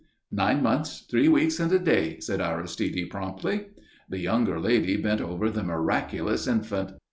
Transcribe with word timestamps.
"Nine 0.31 0.63
months, 0.63 1.01
three 1.07 1.27
weeks 1.29 1.59
and 1.59 1.71
a 1.71 1.77
day," 1.77 2.19
said 2.21 2.41
Aristide, 2.41 3.11
promptly. 3.11 3.65
The 4.09 4.17
younger 4.17 4.59
lady 4.59 4.97
bent 4.97 5.21
over 5.21 5.51
the 5.51 5.61
miraculous 5.61 6.47
infant. 6.47 6.93